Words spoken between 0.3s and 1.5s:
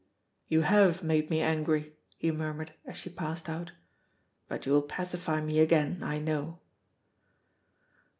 "You have made me